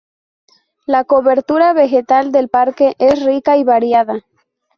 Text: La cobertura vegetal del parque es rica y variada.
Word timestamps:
La 0.87 1.03
cobertura 1.03 1.73
vegetal 1.73 2.31
del 2.31 2.49
parque 2.49 2.95
es 2.97 3.23
rica 3.23 3.55
y 3.57 3.63
variada. 3.63 4.25